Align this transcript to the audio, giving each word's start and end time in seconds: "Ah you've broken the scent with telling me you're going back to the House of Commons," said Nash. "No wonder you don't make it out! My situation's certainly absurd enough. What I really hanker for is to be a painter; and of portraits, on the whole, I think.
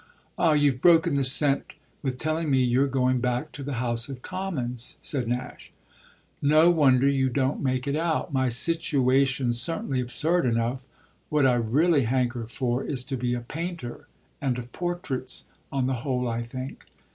"Ah 0.35 0.53
you've 0.53 0.81
broken 0.81 1.13
the 1.13 1.23
scent 1.23 1.73
with 2.01 2.17
telling 2.17 2.49
me 2.49 2.63
you're 2.63 2.87
going 2.87 3.19
back 3.19 3.51
to 3.51 3.61
the 3.61 3.73
House 3.75 4.09
of 4.09 4.23
Commons," 4.23 4.95
said 4.99 5.27
Nash. 5.27 5.71
"No 6.41 6.71
wonder 6.71 7.07
you 7.07 7.29
don't 7.29 7.61
make 7.61 7.85
it 7.87 7.95
out! 7.95 8.33
My 8.33 8.49
situation's 8.49 9.61
certainly 9.61 10.01
absurd 10.01 10.47
enough. 10.47 10.83
What 11.29 11.45
I 11.45 11.53
really 11.53 12.05
hanker 12.05 12.47
for 12.47 12.83
is 12.83 13.03
to 13.03 13.15
be 13.15 13.35
a 13.35 13.41
painter; 13.41 14.07
and 14.41 14.57
of 14.57 14.71
portraits, 14.71 15.43
on 15.71 15.85
the 15.85 15.97
whole, 16.01 16.27
I 16.27 16.41
think. 16.41 16.85